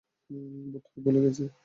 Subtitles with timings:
[0.71, 1.39] বোধহয় ভুলে গেছ।